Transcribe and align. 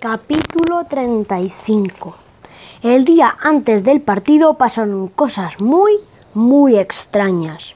Capítulo 0.00 0.86
35 0.86 2.16
El 2.82 3.04
día 3.04 3.36
antes 3.38 3.84
del 3.84 4.00
partido 4.00 4.54
pasaron 4.54 5.08
cosas 5.08 5.60
muy, 5.60 5.92
muy 6.32 6.78
extrañas. 6.78 7.74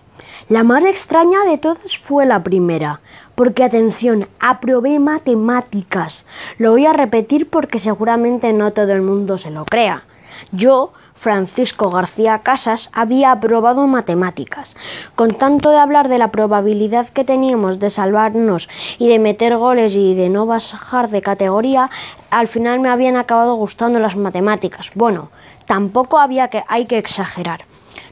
La 0.49 0.63
más 0.63 0.87
extraña 0.87 1.45
de 1.45 1.59
todas 1.59 1.99
fue 1.99 2.25
la 2.25 2.43
primera, 2.43 3.01
porque 3.35 3.63
atención, 3.63 4.27
aprobé 4.41 4.99
matemáticas. 5.01 6.25
Lo 6.57 6.71
voy 6.71 6.87
a 6.87 6.95
repetir 6.95 7.51
porque 7.51 7.79
seguramente 7.79 8.55
no 8.55 8.73
todo 8.73 8.93
el 8.93 9.03
mundo 9.03 9.37
se 9.37 9.51
lo 9.51 9.67
crea. 9.67 10.05
Yo 10.51 10.95
Francisco 11.25 11.89
García 11.89 12.41
Casas 12.41 12.91
había 12.93 13.33
aprobado 13.33 13.87
matemáticas. 13.87 14.77
Con 15.15 15.33
tanto 15.33 15.71
de 15.71 15.79
hablar 15.79 16.11
de 16.11 16.19
la 16.19 16.29
probabilidad 16.29 17.09
que 17.09 17.25
teníamos 17.25 17.79
de 17.79 17.89
salvarnos 17.89 18.69
y 18.99 19.09
de 19.09 19.19
meter 19.19 19.57
goles 19.57 19.97
y 19.97 20.15
de 20.15 20.29
no 20.29 20.45
bajar 20.45 21.09
de 21.09 21.23
categoría, 21.23 21.89
al 22.29 22.47
final 22.47 22.81
me 22.81 22.91
habían 22.91 23.17
acabado 23.17 23.55
gustando 23.55 23.99
las 24.01 24.17
matemáticas. 24.17 24.91
Bueno, 24.95 25.31
tampoco 25.65 26.19
había 26.19 26.49
que 26.49 26.63
hay 26.69 26.85
que 26.85 26.99
exagerar. 26.99 27.65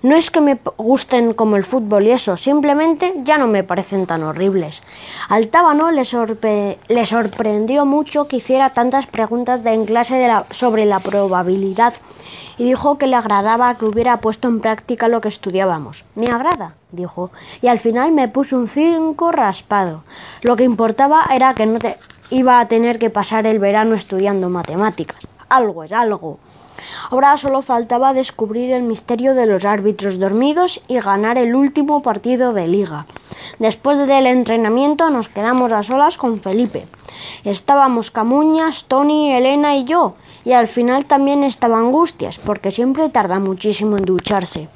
No 0.03 0.17
es 0.17 0.31
que 0.31 0.41
me 0.41 0.59
gusten 0.77 1.33
como 1.33 1.57
el 1.57 1.65
fútbol 1.65 2.07
y 2.07 2.11
eso, 2.11 2.37
simplemente 2.37 3.15
ya 3.25 3.39
no 3.39 3.47
me 3.47 3.65
parecen 3.65 4.07
tan 4.07 4.23
horribles. 4.23 4.83
Al 5.29 5.49
tábano 5.49 5.91
le, 5.91 6.05
sorprendió 6.05 7.85
mucho 7.85 8.27
que 8.29 8.37
hiciera 8.37 8.71
tantas 8.71 9.07
preguntas 9.07 9.63
de 9.63 9.73
en 9.73 9.87
clase 9.87 10.29
sobre 10.51 10.87
la 10.87 11.01
probabilidad 11.01 11.95
y 12.59 12.65
dijo 12.65 12.99
que 12.99 13.07
le 13.07 13.17
agradaba 13.17 13.77
que 13.79 13.87
hubiera 13.87 14.21
puesto 14.21 14.49
en 14.49 14.61
práctica 14.61 15.09
lo 15.09 15.21
que 15.21 15.29
estudiábamos. 15.29 16.05
Me 16.15 16.29
agrada, 16.29 16.75
dijo, 16.91 17.31
y 17.61 17.69
al 17.69 17.81
final 17.81 18.13
me 18.13 18.29
puso 18.29 18.57
un 18.57 18.69
cinco 18.69 19.33
raspado. 19.33 20.05
Lo 20.43 20.57
que 20.57 20.65
importaba 20.65 21.27
era 21.31 21.55
que 21.55 21.67
no 21.67 21.79
te 21.79 21.97
iba 22.31 22.61
a 22.61 22.69
tener 22.69 22.99
que 22.99 23.11
pasar 23.11 23.47
el 23.47 23.59
verano 23.59 23.95
estudiando 23.95 24.49
matemáticas. 24.49 25.19
Algo 25.49 25.85
es 25.85 25.93
algo. 25.93 26.39
Ahora 27.11 27.37
solo 27.37 27.63
faltaba 27.63 28.15
descubrir 28.15 28.73
el 28.73 28.83
misterio 28.83 29.35
de 29.35 29.47
los 29.47 29.65
árbitros 29.65 30.19
dormidos 30.19 30.81
y 30.89 30.99
ganar 30.99 31.39
el 31.39 31.55
último 31.55 32.03
partido 32.03 32.53
de 32.53 32.69
liga. 32.69 33.07
Después 33.59 33.99
del 33.99 34.27
entrenamiento 34.27 35.11
nos 35.11 35.29
quedamos 35.29 35.73
a 35.73 35.83
solas 35.83 36.17
con 36.17 36.41
Felipe. 36.41 36.87
Estábamos 37.45 38.11
Camuñas, 38.11 38.85
Tony, 38.85 39.33
Elena 39.33 39.77
y 39.77 39.85
yo, 39.85 40.15
y 40.45 40.53
al 40.53 40.69
final 40.69 41.07
también 41.07 41.45
estaba 41.45 41.79
Angustias, 41.79 42.39
porque 42.39 42.71
siempre 42.71 43.09
tarda 43.09 43.39
muchísimo 43.39 43.97
en 43.97 44.05
ducharse. 44.05 44.69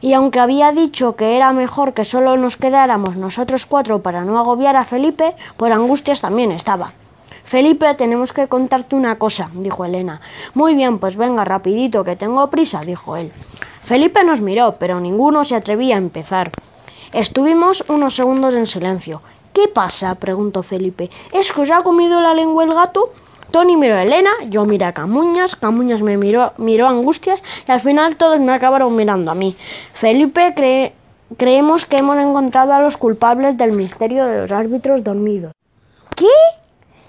Y 0.00 0.12
aunque 0.12 0.40
había 0.40 0.72
dicho 0.72 1.16
que 1.16 1.36
era 1.36 1.52
mejor 1.52 1.94
que 1.94 2.04
solo 2.04 2.36
nos 2.36 2.56
quedáramos 2.56 3.16
nosotros 3.16 3.66
cuatro 3.66 4.02
para 4.02 4.24
no 4.24 4.38
agobiar 4.38 4.76
a 4.76 4.84
Felipe, 4.84 5.34
pues 5.56 5.72
Angustias 5.72 6.20
también 6.20 6.52
estaba. 6.52 6.92
Felipe, 7.44 7.94
tenemos 7.94 8.32
que 8.32 8.48
contarte 8.48 8.96
una 8.96 9.18
cosa, 9.18 9.50
dijo 9.54 9.84
Elena. 9.84 10.20
Muy 10.54 10.74
bien, 10.74 10.98
pues 10.98 11.16
venga 11.16 11.44
rapidito, 11.44 12.02
que 12.02 12.16
tengo 12.16 12.48
prisa, 12.48 12.80
dijo 12.80 13.16
él. 13.16 13.32
Felipe 13.84 14.24
nos 14.24 14.40
miró, 14.40 14.76
pero 14.78 14.98
ninguno 14.98 15.44
se 15.44 15.54
atrevía 15.54 15.96
a 15.96 15.98
empezar. 15.98 16.50
Estuvimos 17.12 17.84
unos 17.88 18.16
segundos 18.16 18.54
en 18.54 18.66
silencio. 18.66 19.20
¿Qué 19.52 19.68
pasa? 19.68 20.14
preguntó 20.16 20.62
Felipe. 20.62 21.10
¿Es 21.32 21.52
que 21.52 21.60
os 21.60 21.70
ha 21.70 21.82
comido 21.82 22.20
la 22.20 22.34
lengua 22.34 22.64
el 22.64 22.74
gato? 22.74 23.12
Tony 23.50 23.76
miró 23.76 23.94
a 23.94 24.02
Elena, 24.02 24.32
yo 24.48 24.64
miré 24.64 24.86
a 24.86 24.92
Camuñas, 24.92 25.54
Camuñas 25.54 26.02
me 26.02 26.16
miró, 26.16 26.54
miró 26.56 26.86
a 26.86 26.90
Angustias 26.90 27.40
y 27.68 27.70
al 27.70 27.82
final 27.82 28.16
todos 28.16 28.40
me 28.40 28.52
acabaron 28.52 28.96
mirando 28.96 29.30
a 29.30 29.36
mí. 29.36 29.56
Felipe 30.00 30.54
cree, 30.56 30.92
creemos 31.36 31.86
que 31.86 31.98
hemos 31.98 32.16
encontrado 32.16 32.72
a 32.72 32.80
los 32.80 32.96
culpables 32.96 33.56
del 33.56 33.70
misterio 33.70 34.24
de 34.24 34.40
los 34.40 34.50
árbitros 34.50 35.04
dormidos. 35.04 35.52
¿Qué? 36.16 36.26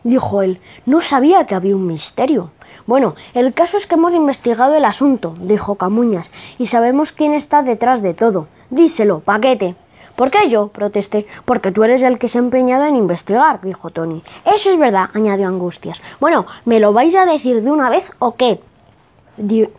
Dijo 0.05 0.41
él. 0.41 0.61
No 0.85 1.01
sabía 1.01 1.45
que 1.45 1.55
había 1.55 1.75
un 1.75 1.87
misterio. 1.87 2.51
Bueno, 2.85 3.15
el 3.33 3.53
caso 3.53 3.75
es 3.75 3.87
que 3.87 3.95
hemos 3.95 4.13
investigado 4.13 4.75
el 4.75 4.85
asunto, 4.85 5.35
dijo 5.41 5.75
Camuñas, 5.75 6.31
y 6.57 6.67
sabemos 6.67 7.11
quién 7.11 7.33
está 7.33 7.63
detrás 7.63 8.01
de 8.01 8.13
todo. 8.13 8.47
Díselo, 8.69 9.19
paquete. 9.19 9.75
¿Por 10.15 10.31
qué 10.31 10.47
yo? 10.47 10.69
protesté. 10.69 11.25
Porque 11.43 11.71
tú 11.71 11.83
eres 11.83 12.01
el 12.03 12.19
que 12.19 12.29
se 12.29 12.37
ha 12.37 12.41
empeñado 12.41 12.85
en 12.85 12.95
investigar, 12.95 13.59
dijo 13.61 13.89
Tony. 13.89 14.23
Eso 14.45 14.71
es 14.71 14.77
verdad, 14.77 15.09
añadió 15.13 15.47
Angustias. 15.47 16.01
Bueno, 16.21 16.45
¿me 16.63 16.79
lo 16.79 16.93
vais 16.93 17.15
a 17.15 17.25
decir 17.25 17.61
de 17.63 17.71
una 17.71 17.89
vez 17.89 18.09
o 18.19 18.35
qué? 18.35 18.61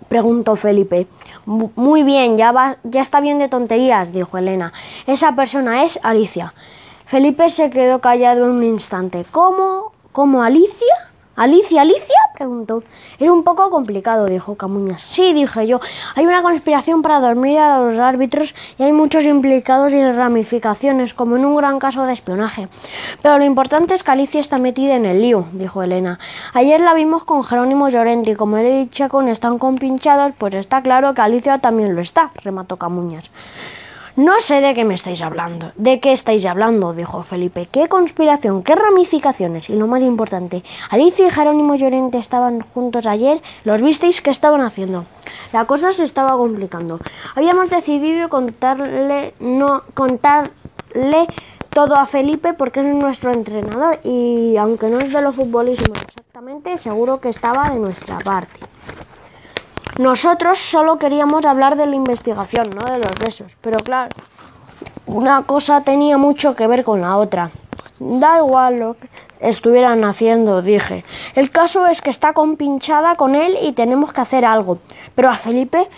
preguntó 0.08 0.56
Felipe. 0.56 1.06
Muy 1.46 2.02
bien, 2.02 2.36
ya, 2.36 2.52
va, 2.52 2.76
ya 2.82 3.00
está 3.00 3.20
bien 3.20 3.38
de 3.38 3.48
tonterías, 3.48 4.12
dijo 4.12 4.36
Elena. 4.36 4.74
Esa 5.06 5.34
persona 5.34 5.84
es 5.84 5.98
Alicia. 6.02 6.52
Felipe 7.06 7.48
se 7.48 7.70
quedó 7.70 8.00
callado 8.00 8.44
un 8.46 8.62
instante. 8.62 9.24
¿Cómo? 9.30 9.92
¿Cómo 10.16 10.42
Alicia? 10.42 10.94
¿Alicia, 11.36 11.82
Alicia? 11.82 12.16
preguntó. 12.32 12.82
Era 13.18 13.34
un 13.34 13.44
poco 13.44 13.68
complicado, 13.68 14.24
dijo 14.24 14.54
Camuñas. 14.54 15.02
Sí, 15.02 15.34
dije 15.34 15.66
yo. 15.66 15.78
Hay 16.14 16.24
una 16.24 16.40
conspiración 16.40 17.02
para 17.02 17.20
dormir 17.20 17.58
a 17.58 17.80
los 17.80 17.98
árbitros 17.98 18.54
y 18.78 18.84
hay 18.84 18.92
muchos 18.92 19.24
implicados 19.24 19.92
y 19.92 20.02
ramificaciones, 20.02 21.12
como 21.12 21.36
en 21.36 21.44
un 21.44 21.54
gran 21.54 21.78
caso 21.78 22.06
de 22.06 22.14
espionaje. 22.14 22.68
Pero 23.20 23.36
lo 23.36 23.44
importante 23.44 23.92
es 23.92 24.02
que 24.02 24.10
Alicia 24.10 24.40
está 24.40 24.56
metida 24.56 24.96
en 24.96 25.04
el 25.04 25.20
lío, 25.20 25.48
dijo 25.52 25.82
Elena. 25.82 26.18
Ayer 26.54 26.80
la 26.80 26.94
vimos 26.94 27.24
con 27.24 27.44
Jerónimo 27.44 27.90
Llorente 27.90 28.30
y 28.30 28.36
como 28.36 28.56
él 28.56 28.84
y 28.84 28.88
Chacón 28.88 29.28
están 29.28 29.58
compinchados, 29.58 30.32
pues 30.38 30.54
está 30.54 30.80
claro 30.80 31.12
que 31.12 31.20
Alicia 31.20 31.58
también 31.58 31.94
lo 31.94 32.00
está, 32.00 32.30
remató 32.42 32.78
Camuñas. 32.78 33.30
No 34.16 34.40
sé 34.40 34.62
de 34.62 34.74
qué 34.74 34.86
me 34.86 34.94
estáis 34.94 35.20
hablando. 35.20 35.72
¿De 35.76 36.00
qué 36.00 36.12
estáis 36.12 36.46
hablando? 36.46 36.94
dijo 36.94 37.22
Felipe. 37.22 37.68
¿Qué 37.70 37.86
conspiración? 37.86 38.62
¿Qué 38.62 38.74
ramificaciones? 38.74 39.68
Y 39.68 39.74
lo 39.74 39.86
más 39.86 40.00
importante, 40.00 40.62
Alicia 40.88 41.26
y 41.26 41.30
Jerónimo 41.30 41.74
Llorente 41.74 42.16
estaban 42.16 42.62
juntos 42.72 43.04
ayer. 43.04 43.42
¿Los 43.64 43.82
visteis 43.82 44.22
qué 44.22 44.30
estaban 44.30 44.62
haciendo? 44.62 45.04
La 45.52 45.66
cosa 45.66 45.92
se 45.92 46.04
estaba 46.04 46.34
complicando. 46.38 46.98
Habíamos 47.34 47.68
decidido 47.68 48.30
contarle, 48.30 49.34
no 49.38 49.82
contarle 49.92 51.26
todo 51.68 51.94
a 51.94 52.06
Felipe 52.06 52.54
porque 52.54 52.80
es 52.80 52.86
nuestro 52.86 53.34
entrenador 53.34 54.00
y 54.02 54.56
aunque 54.56 54.88
no 54.88 54.98
es 54.98 55.12
de 55.12 55.20
lo 55.20 55.34
futbolísimo 55.34 55.94
exactamente, 55.94 56.78
seguro 56.78 57.20
que 57.20 57.28
estaba 57.28 57.68
de 57.68 57.78
nuestra 57.78 58.18
parte. 58.20 58.60
Nosotros 59.98 60.58
solo 60.58 60.98
queríamos 60.98 61.44
hablar 61.46 61.76
de 61.76 61.86
la 61.86 61.96
investigación, 61.96 62.70
no 62.70 62.84
de 62.84 62.98
los 62.98 63.12
besos. 63.18 63.52
Pero 63.62 63.78
claro, 63.78 64.14
una 65.06 65.44
cosa 65.44 65.82
tenía 65.82 66.18
mucho 66.18 66.54
que 66.54 66.66
ver 66.66 66.84
con 66.84 67.00
la 67.00 67.16
otra. 67.16 67.50
Da 67.98 68.38
igual 68.38 68.78
lo 68.78 68.94
que 68.94 69.08
estuvieran 69.40 70.04
haciendo, 70.04 70.60
dije. 70.60 71.04
El 71.34 71.50
caso 71.50 71.86
es 71.86 72.02
que 72.02 72.10
está 72.10 72.34
compinchada 72.34 73.14
con 73.14 73.34
él 73.34 73.56
y 73.62 73.72
tenemos 73.72 74.12
que 74.12 74.20
hacer 74.20 74.44
algo. 74.44 74.78
Pero 75.14 75.30
a 75.30 75.38
Felipe 75.38 75.88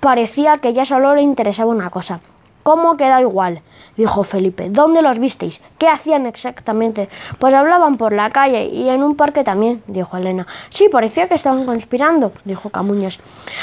parecía 0.00 0.58
que 0.58 0.74
ya 0.74 0.84
solo 0.84 1.14
le 1.14 1.22
interesaba 1.22 1.70
una 1.70 1.88
cosa. 1.88 2.20
¿Cómo 2.66 2.96
queda 2.96 3.20
igual? 3.20 3.62
dijo 3.96 4.24
Felipe. 4.24 4.68
¿Dónde 4.70 5.00
los 5.00 5.20
visteis? 5.20 5.60
¿Qué 5.78 5.86
hacían 5.86 6.26
exactamente? 6.26 7.08
Pues 7.38 7.54
hablaban 7.54 7.96
por 7.96 8.12
la 8.12 8.30
calle 8.30 8.64
y 8.64 8.88
en 8.88 9.04
un 9.04 9.14
parque 9.14 9.44
también, 9.44 9.84
dijo 9.86 10.16
Elena. 10.16 10.48
Sí, 10.70 10.88
parecía 10.90 11.28
que 11.28 11.34
estaban 11.34 11.64
conspirando, 11.64 12.32
dijo 12.44 12.70
Camuñas. 12.70 13.20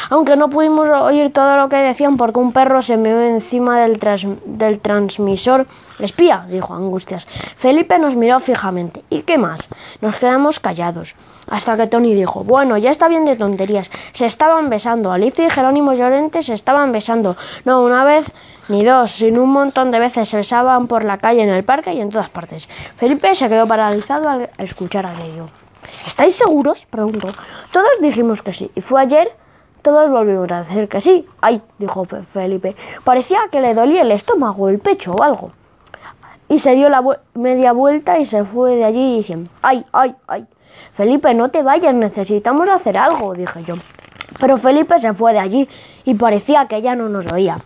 Aunque 0.10 0.38
no 0.38 0.50
pudimos 0.50 0.88
oír 0.88 1.34
todo 1.34 1.58
lo 1.58 1.68
que 1.68 1.76
decían 1.76 2.16
porque 2.16 2.40
un 2.40 2.54
perro 2.54 2.82
se 2.82 2.96
meó 2.96 3.20
encima 3.20 3.82
del, 3.82 4.00
del 4.46 4.80
transmisor. 4.80 5.68
Espía, 6.00 6.46
dijo 6.50 6.74
Angustias. 6.74 7.28
Felipe 7.58 8.00
nos 8.00 8.16
miró 8.16 8.40
fijamente. 8.40 9.04
¿Y 9.10 9.24
qué 9.24 9.38
más? 9.38 9.68
Nos 10.00 10.16
quedamos 10.16 10.62
callados. 10.62 11.14
Hasta 11.48 11.76
que 11.76 11.88
Tony 11.88 12.16
dijo, 12.16 12.44
bueno, 12.46 12.78
ya 12.78 12.90
está 12.90 13.10
bien 13.10 13.26
de 13.26 13.36
tonterías. 13.36 13.92
Se 14.14 14.26
estaban 14.26 14.70
besando. 14.70 15.12
Alicia 15.12 15.46
y 15.46 15.50
Jerónimo 15.50 15.94
Llorente 15.94 16.42
se 16.42 16.54
estaban 16.54 16.94
besando. 16.94 17.36
No, 17.66 17.84
una 17.84 18.06
vez 18.06 18.32
ni 18.70 18.84
dos, 18.86 19.12
sino 19.12 19.44
un 19.44 19.52
montón 19.52 19.92
de 19.92 20.00
veces 20.00 20.30
se 20.30 20.38
besaban 20.38 20.88
por 20.88 21.04
la 21.04 21.18
calle, 21.18 21.42
en 21.42 21.50
el 21.50 21.64
parque 21.64 21.94
y 21.94 22.02
en 22.02 22.10
todas 22.10 22.30
partes. 22.30 22.70
Felipe 22.96 23.36
se 23.36 23.50
quedó 23.50 23.68
paralizado 23.68 24.30
al 24.30 24.50
escuchar 24.58 25.06
aquello. 25.06 25.48
¿Estáis 26.08 26.36
seguros? 26.36 26.86
preguntó. 26.90 27.34
Todos 27.72 27.92
dijimos 28.02 28.42
que 28.42 28.54
sí. 28.54 28.72
Y 28.76 28.82
fue 28.82 29.02
ayer. 29.02 29.32
Todos 29.82 30.10
volvimos 30.10 30.50
a 30.52 30.64
decir 30.64 30.88
que 30.88 31.02
sí. 31.02 31.28
Ay, 31.42 31.62
dijo 31.78 32.08
Felipe. 32.34 32.76
Parecía 33.04 33.42
que 33.52 33.60
le 33.60 33.74
dolía 33.74 34.02
el 34.02 34.12
estómago, 34.12 34.70
el 34.70 34.80
pecho 34.80 35.14
o 35.14 35.24
algo. 35.24 35.52
Y 36.48 36.60
se 36.60 36.76
dio 36.76 36.90
la 36.90 37.04
media 37.34 37.74
vuelta 37.74 38.18
y 38.20 38.26
se 38.26 38.46
fue 38.46 38.76
de 38.76 38.86
allí 38.86 39.18
diciendo, 39.18 39.50
ay, 39.62 39.86
ay, 39.92 40.16
ay. 40.28 40.46
Felipe, 40.96 41.34
no 41.34 41.50
te 41.50 41.64
vayas, 41.64 41.94
necesitamos 41.94 42.70
hacer 42.70 42.98
algo, 42.98 43.34
dije 43.34 43.64
yo. 43.64 43.76
Pero 44.40 44.58
Felipe 44.58 45.00
se 45.00 45.14
fue 45.14 45.34
de 45.34 45.40
allí 45.40 45.70
y 46.06 46.14
parecía 46.16 46.68
que 46.68 46.82
ya 46.82 46.96
no 46.96 47.10
nos 47.10 47.32
oía. 47.32 47.58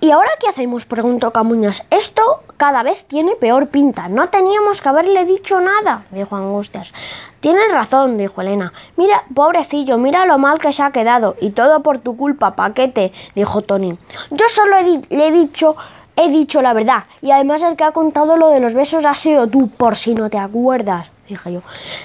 ¿Y 0.00 0.12
ahora 0.12 0.30
qué 0.38 0.48
hacemos? 0.48 0.84
preguntó 0.84 1.32
Camuñas. 1.32 1.84
Esto 1.90 2.22
cada 2.56 2.84
vez 2.84 3.04
tiene 3.06 3.34
peor 3.34 3.66
pinta. 3.66 4.08
No 4.08 4.28
teníamos 4.28 4.80
que 4.80 4.88
haberle 4.88 5.24
dicho 5.24 5.60
nada, 5.60 6.04
dijo 6.12 6.36
Angustias. 6.36 6.92
Tienes 7.40 7.72
razón, 7.72 8.16
dijo 8.16 8.40
Elena. 8.40 8.72
Mira, 8.96 9.24
pobrecillo, 9.34 9.98
mira 9.98 10.24
lo 10.24 10.38
mal 10.38 10.60
que 10.60 10.72
se 10.72 10.82
ha 10.82 10.92
quedado. 10.92 11.34
Y 11.40 11.50
todo 11.50 11.82
por 11.82 11.98
tu 11.98 12.16
culpa, 12.16 12.54
paquete, 12.54 13.12
dijo 13.34 13.62
Tony. 13.62 13.98
Yo 14.30 14.48
solo 14.48 14.76
le 14.80 15.26
he 15.26 15.32
dicho 15.32 15.76
he 16.18 16.28
dicho 16.30 16.60
la 16.62 16.74
verdad. 16.74 17.04
Y 17.22 17.30
además 17.30 17.62
el 17.62 17.76
que 17.76 17.84
ha 17.84 17.92
contado 17.92 18.36
lo 18.36 18.48
de 18.48 18.60
los 18.60 18.74
besos 18.74 19.04
ha 19.04 19.14
sido 19.14 19.46
tú, 19.46 19.68
por 19.68 19.96
si 19.96 20.14
no 20.14 20.28
te 20.28 20.38
acuerdas. 20.38 21.08
Dije 21.28 21.52
yo. 21.52 21.60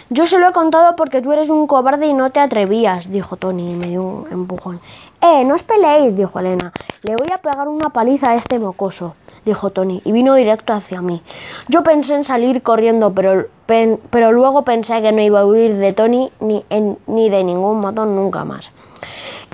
Yo 0.10 0.25
se 0.25 0.38
lo 0.38 0.50
he 0.50 0.52
contado 0.52 0.96
porque 0.96 1.22
tú 1.22 1.31
eres 1.31 1.50
un 1.50 1.68
cobarde 1.68 2.08
y 2.08 2.14
no 2.14 2.30
te 2.31 2.40
atrevías, 2.40 3.10
dijo 3.10 3.38
Tony 3.38 3.72
y 3.72 3.75
me 3.75 3.88
dio 3.88 4.04
un 4.04 4.28
empujón. 4.31 4.80
Eh, 5.22 5.46
no 5.46 5.56
os 5.56 5.64
peleéis, 5.64 6.16
dijo 6.16 6.38
Elena. 6.40 6.72
Le 7.04 7.16
voy 7.16 7.28
a 7.34 7.38
pegar 7.38 7.68
una 7.68 7.90
paliza 7.90 8.31
a 8.31 8.36
este 8.36 8.60
mocoso, 8.60 9.16
dijo 9.46 9.70
Tony, 9.70 10.02
y 10.04 10.12
vino 10.12 10.36
directo 10.36 10.74
hacia 10.74 11.02
mí. 11.02 11.22
Yo 11.70 11.84
pensé 11.84 12.16
en 12.16 12.24
salir 12.24 12.62
corriendo, 12.62 13.14
pero, 13.14 13.48
pero 13.66 14.31
luego 14.31 14.64
pensé 14.64 15.02
que 15.02 15.12
no 15.12 15.22
iba 15.22 15.40
a 15.40 15.46
huir 15.46 15.78
de 15.78 15.94
Tony 15.94 16.31
ni, 16.40 16.66
ni 17.08 17.30
de 17.30 17.44
ningún 17.44 17.80
matón 17.80 18.16
nunca 18.16 18.44
más. 18.44 18.69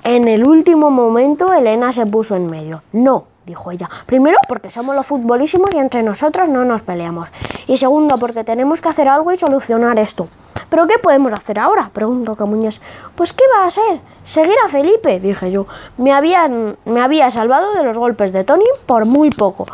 En 0.02 0.28
el 0.28 0.44
último 0.44 0.90
momento, 0.90 1.52
Elena 1.52 1.92
se 1.92 2.06
puso 2.06 2.34
en 2.34 2.48
medio. 2.48 2.82
No, 2.92 3.26
dijo 3.44 3.70
ella. 3.70 3.88
Primero, 4.06 4.38
porque 4.48 4.70
somos 4.70 4.96
los 4.96 5.06
futbolísimos 5.06 5.70
y 5.74 5.78
entre 5.78 6.02
nosotros 6.02 6.48
no 6.48 6.64
nos 6.64 6.82
peleamos. 6.82 7.28
Y 7.70 7.76
segundo, 7.76 8.18
porque 8.18 8.42
tenemos 8.42 8.80
que 8.80 8.88
hacer 8.88 9.08
algo 9.08 9.30
y 9.30 9.36
solucionar 9.36 9.96
esto. 10.00 10.26
¿Pero 10.68 10.88
qué 10.88 10.98
podemos 10.98 11.32
hacer 11.32 11.60
ahora? 11.60 11.88
preguntó 11.92 12.34
Camuñas. 12.34 12.80
Pues 13.14 13.32
¿qué 13.32 13.44
va 13.56 13.64
a 13.64 13.70
ser? 13.70 14.00
Seguir 14.24 14.56
a 14.66 14.68
Felipe, 14.68 15.20
dije 15.20 15.52
yo. 15.52 15.66
Me, 15.96 16.12
habían, 16.12 16.76
me 16.84 17.00
había 17.00 17.30
salvado 17.30 17.72
de 17.74 17.84
los 17.84 17.96
golpes 17.96 18.32
de 18.32 18.42
Tony 18.42 18.64
por 18.86 19.04
muy 19.04 19.30
poco. 19.30 19.68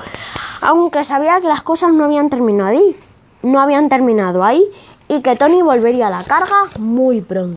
Aunque 0.60 1.06
sabía 1.06 1.40
que 1.40 1.48
las 1.48 1.62
cosas 1.62 1.90
no 1.94 2.04
habían 2.04 2.28
terminado 2.28 2.68
ahí. 2.68 2.96
No 3.42 3.60
habían 3.60 3.88
terminado 3.88 4.44
ahí 4.44 4.62
y 5.08 5.22
que 5.22 5.34
Tony 5.36 5.62
volvería 5.62 6.08
a 6.08 6.10
la 6.10 6.24
carga 6.24 6.68
muy 6.78 7.22
pronto. 7.22 7.54